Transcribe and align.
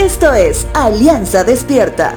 Esto 0.00 0.32
es 0.32 0.66
Alianza 0.72 1.44
Despierta. 1.44 2.16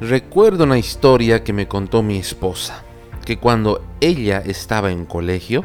Recuerdo 0.00 0.62
una 0.62 0.78
historia 0.78 1.42
que 1.42 1.52
me 1.52 1.66
contó 1.66 2.04
mi 2.04 2.16
esposa, 2.16 2.84
que 3.24 3.40
cuando 3.40 3.84
ella 4.00 4.40
estaba 4.46 4.92
en 4.92 5.04
colegio, 5.04 5.64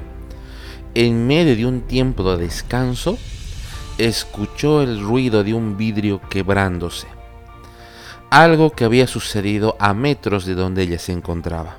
en 0.95 1.27
medio 1.27 1.55
de 1.55 1.67
un 1.67 1.81
tiempo 1.81 2.35
de 2.35 2.45
descanso, 2.45 3.19
escuchó 3.99 4.81
el 4.81 4.99
ruido 4.99 5.43
de 5.43 5.53
un 5.53 5.77
vidrio 5.77 6.21
quebrándose, 6.27 7.05
algo 8.31 8.71
que 8.71 8.83
había 8.83 9.05
sucedido 9.05 9.77
a 9.79 9.93
metros 9.93 10.47
de 10.47 10.55
donde 10.55 10.81
ella 10.81 10.97
se 10.97 11.11
encontraba. 11.11 11.77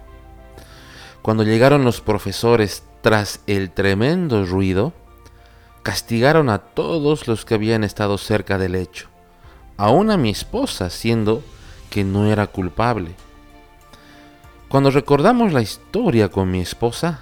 Cuando 1.20 1.42
llegaron 1.42 1.84
los 1.84 2.00
profesores 2.00 2.84
tras 3.02 3.40
el 3.46 3.70
tremendo 3.70 4.44
ruido, 4.44 4.92
castigaron 5.82 6.48
a 6.50 6.58
todos 6.58 7.26
los 7.28 7.44
que 7.44 7.54
habían 7.54 7.84
estado 7.84 8.18
cerca 8.18 8.58
del 8.58 8.74
hecho, 8.74 9.08
aún 9.76 10.10
a 10.10 10.16
mi 10.16 10.30
esposa, 10.30 10.90
siendo 10.90 11.42
que 11.88 12.04
no 12.04 12.26
era 12.26 12.46
culpable. 12.46 13.14
Cuando 14.68 14.90
recordamos 14.90 15.52
la 15.52 15.62
historia 15.62 16.28
con 16.28 16.50
mi 16.50 16.60
esposa, 16.60 17.20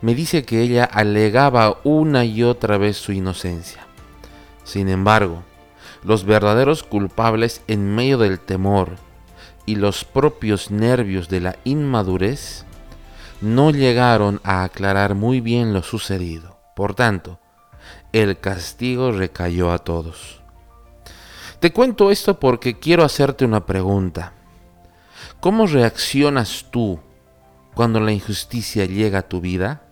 me 0.00 0.14
dice 0.14 0.44
que 0.44 0.60
ella 0.60 0.84
alegaba 0.84 1.78
una 1.84 2.24
y 2.24 2.42
otra 2.42 2.78
vez 2.78 2.96
su 2.96 3.12
inocencia. 3.12 3.86
Sin 4.64 4.88
embargo, 4.88 5.42
los 6.02 6.24
verdaderos 6.24 6.82
culpables 6.82 7.62
en 7.68 7.94
medio 7.94 8.18
del 8.18 8.40
temor 8.40 8.96
y 9.66 9.76
los 9.76 10.04
propios 10.04 10.70
nervios 10.70 11.28
de 11.28 11.40
la 11.40 11.56
inmadurez 11.64 12.64
no 13.44 13.70
llegaron 13.70 14.40
a 14.42 14.64
aclarar 14.64 15.14
muy 15.14 15.40
bien 15.40 15.74
lo 15.74 15.82
sucedido. 15.82 16.58
Por 16.74 16.94
tanto, 16.94 17.38
el 18.12 18.40
castigo 18.40 19.12
recayó 19.12 19.70
a 19.70 19.78
todos. 19.78 20.40
Te 21.60 21.70
cuento 21.70 22.10
esto 22.10 22.40
porque 22.40 22.78
quiero 22.78 23.04
hacerte 23.04 23.44
una 23.44 23.66
pregunta. 23.66 24.32
¿Cómo 25.40 25.66
reaccionas 25.66 26.66
tú 26.70 27.00
cuando 27.74 28.00
la 28.00 28.12
injusticia 28.12 28.86
llega 28.86 29.18
a 29.20 29.28
tu 29.28 29.42
vida? 29.42 29.82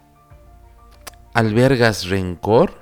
¿Albergas 1.34 2.08
rencor? 2.08 2.78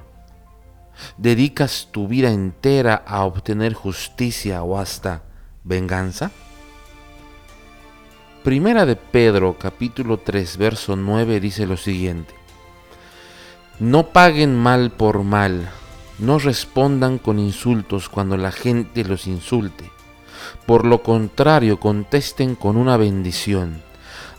¿Dedicas 1.16 1.88
tu 1.90 2.06
vida 2.06 2.30
entera 2.30 2.94
a 2.94 3.24
obtener 3.24 3.74
justicia 3.74 4.62
o 4.62 4.78
hasta 4.78 5.22
venganza? 5.64 6.30
Primera 8.42 8.86
de 8.86 8.96
Pedro 8.96 9.58
capítulo 9.58 10.16
3 10.16 10.56
verso 10.56 10.96
9 10.96 11.40
dice 11.40 11.66
lo 11.66 11.76
siguiente. 11.76 12.32
No 13.78 14.14
paguen 14.14 14.56
mal 14.56 14.90
por 14.92 15.24
mal, 15.24 15.68
no 16.18 16.38
respondan 16.38 17.18
con 17.18 17.38
insultos 17.38 18.08
cuando 18.08 18.38
la 18.38 18.50
gente 18.50 19.04
los 19.04 19.26
insulte. 19.26 19.90
Por 20.64 20.86
lo 20.86 21.02
contrario, 21.02 21.78
contesten 21.78 22.54
con 22.54 22.78
una 22.78 22.96
bendición. 22.96 23.82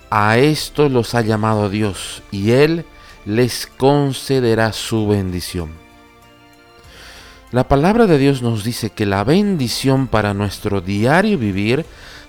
A 0.10 0.40
esto 0.40 0.90
los 0.90 1.14
ha 1.14 1.22
llamado 1.22 1.70
Dios 1.70 2.24
y 2.32 2.54
Él 2.54 2.86
les 3.26 3.68
concederá 3.68 4.74
su 4.74 5.08
bendición. 5.08 5.70
La 7.52 7.68
palabra 7.68 8.08
de 8.08 8.18
Dios 8.18 8.42
nos 8.42 8.64
dice 8.64 8.90
que 8.90 9.06
la 9.06 9.24
bendición 9.24 10.08
para 10.08 10.34
nuestro 10.34 10.82
diario 10.82 11.38
vivir 11.38 11.86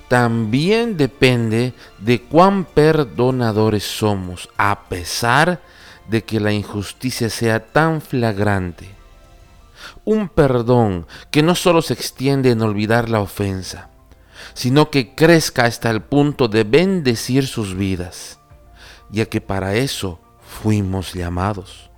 también 0.08 0.97
depende 0.97 1.72
de 1.98 2.20
cuán 2.20 2.64
perdonadores 2.64 3.84
somos, 3.84 4.48
a 4.56 4.89
pesar 4.89 5.62
de 6.09 6.22
que 6.25 6.41
la 6.41 6.53
injusticia 6.53 7.31
sea 7.31 7.64
tan 7.64 8.00
flagrante. 8.00 8.89
Un 10.05 10.28
perdón 10.28 11.06
que 11.31 11.43
no 11.43 11.54
solo 11.54 11.81
se 11.81 11.94
extiende 11.94 12.50
en 12.50 12.60
olvidar 12.60 13.09
la 13.09 13.21
ofensa, 13.21 13.88
sino 14.54 14.91
que 14.91 15.15
crezca 15.15 15.65
hasta 15.65 15.91
el 15.91 16.03
punto 16.03 16.49
de 16.49 16.65
bendecir 16.65 17.47
sus 17.47 17.75
vidas, 17.75 18.38
ya 19.10 19.26
que 19.26 19.41
para 19.41 19.76
eso 19.76 20.21
fuimos 20.43 21.15
llamados. 21.15 21.91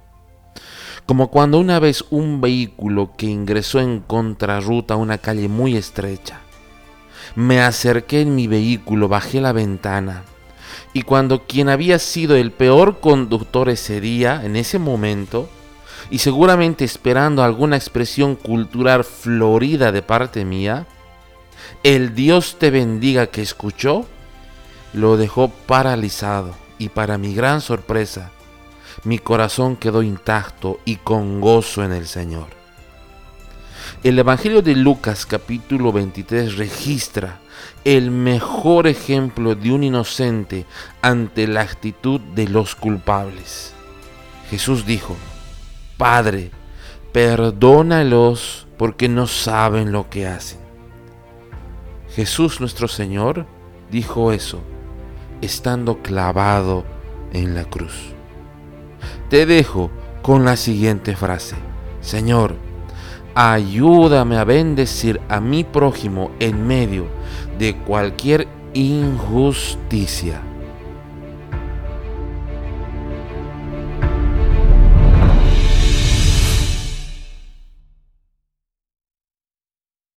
Como 1.06 1.30
cuando 1.30 1.58
una 1.58 1.80
vez 1.80 2.04
un 2.10 2.40
vehículo 2.40 3.12
que 3.16 3.26
ingresó 3.26 3.80
en 3.80 4.00
contrarruta 4.00 4.94
a 4.94 4.98
una 4.98 5.18
calle 5.18 5.48
muy 5.48 5.76
estrecha 5.76 6.43
me 7.34 7.60
acerqué 7.60 8.20
en 8.20 8.34
mi 8.34 8.46
vehículo, 8.46 9.08
bajé 9.08 9.40
la 9.40 9.52
ventana 9.52 10.24
y 10.94 11.02
cuando 11.02 11.42
quien 11.44 11.68
había 11.68 11.98
sido 11.98 12.36
el 12.36 12.52
peor 12.52 13.00
conductor 13.00 13.68
ese 13.68 14.00
día, 14.00 14.42
en 14.44 14.54
ese 14.56 14.78
momento, 14.78 15.48
y 16.08 16.18
seguramente 16.18 16.84
esperando 16.84 17.42
alguna 17.42 17.76
expresión 17.76 18.36
cultural 18.36 19.02
florida 19.02 19.90
de 19.90 20.02
parte 20.02 20.44
mía, 20.44 20.86
el 21.82 22.14
Dios 22.14 22.56
te 22.60 22.70
bendiga 22.70 23.26
que 23.26 23.42
escuchó, 23.42 24.06
lo 24.92 25.16
dejó 25.16 25.48
paralizado 25.48 26.54
y 26.78 26.90
para 26.90 27.18
mi 27.18 27.34
gran 27.34 27.60
sorpresa, 27.60 28.30
mi 29.02 29.18
corazón 29.18 29.76
quedó 29.76 30.02
intacto 30.02 30.78
y 30.84 30.96
con 30.96 31.40
gozo 31.40 31.82
en 31.82 31.92
el 31.92 32.06
Señor. 32.06 32.63
El 34.04 34.18
Evangelio 34.18 34.60
de 34.60 34.76
Lucas 34.76 35.24
capítulo 35.24 35.90
23 35.90 36.58
registra 36.58 37.40
el 37.86 38.10
mejor 38.10 38.86
ejemplo 38.86 39.54
de 39.54 39.72
un 39.72 39.82
inocente 39.82 40.66
ante 41.00 41.46
la 41.46 41.62
actitud 41.62 42.20
de 42.20 42.46
los 42.46 42.74
culpables. 42.74 43.72
Jesús 44.50 44.84
dijo, 44.84 45.16
Padre, 45.96 46.50
perdónalos 47.14 48.66
porque 48.76 49.08
no 49.08 49.26
saben 49.26 49.90
lo 49.90 50.10
que 50.10 50.26
hacen. 50.26 50.60
Jesús 52.14 52.60
nuestro 52.60 52.88
Señor 52.88 53.46
dijo 53.90 54.32
eso, 54.32 54.60
estando 55.40 56.02
clavado 56.02 56.84
en 57.32 57.54
la 57.54 57.64
cruz. 57.64 58.12
Te 59.30 59.46
dejo 59.46 59.90
con 60.20 60.44
la 60.44 60.58
siguiente 60.58 61.16
frase, 61.16 61.56
Señor, 62.02 62.73
ayúdame 63.34 64.36
a 64.36 64.44
bendecir 64.44 65.20
a 65.28 65.40
mi 65.40 65.64
prójimo 65.64 66.30
en 66.40 66.66
medio 66.66 67.06
de 67.58 67.76
cualquier 67.76 68.46
injusticia. 68.74 70.40